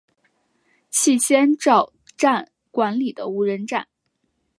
[0.89, 3.87] 气仙沼站管理的无人站。